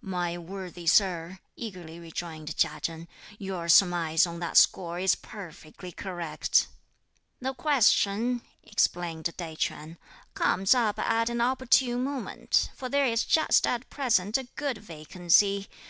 "My 0.00 0.38
worthy 0.38 0.86
sir," 0.86 1.38
eagerly 1.54 1.98
rejoined 2.00 2.56
Chia 2.56 2.80
Chen, 2.80 3.06
"your 3.36 3.68
surmise 3.68 4.26
on 4.26 4.38
that 4.40 4.56
score 4.56 4.98
is 4.98 5.14
perfectly 5.14 5.92
correct." 5.92 6.68
"The 7.42 7.52
question," 7.52 8.40
explained 8.62 9.26
Tai 9.36 9.54
Ch'üan, 9.56 9.98
"comes 10.32 10.74
up 10.74 10.98
at 10.98 11.28
an 11.28 11.42
opportune 11.42 12.02
moment; 12.02 12.70
for 12.74 12.88
there 12.88 13.04
is 13.04 13.24
just 13.26 13.66
at 13.66 13.90
present 13.90 14.38
a 14.38 14.44
good 14.56 14.78
vacancy. 14.78 15.68